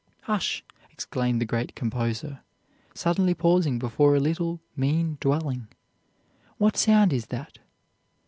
'Hush!' 0.21 0.65
exclaimed 0.89 1.39
the 1.39 1.45
great 1.45 1.75
composer, 1.75 2.39
suddenly 2.95 3.35
pausing 3.35 3.77
before 3.77 4.15
a 4.15 4.19
little, 4.19 4.59
mean 4.75 5.19
dwelling, 5.21 5.67
'what 6.57 6.75
sound 6.75 7.13
is 7.13 7.27
that? 7.27 7.59